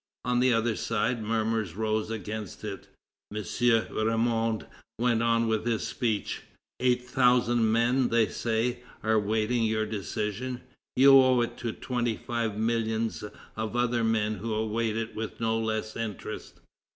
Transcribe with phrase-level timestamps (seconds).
[0.25, 2.87] On the other side murmurs rose against it.
[3.31, 3.43] M.
[3.93, 4.65] Ramond
[4.97, 6.41] went on with his speech:
[6.79, 10.61] "Eight thousand men, they say, are awaiting your decision.
[10.95, 13.23] You owe it to twenty five millions
[13.55, 16.61] of other men who await it with no less interest....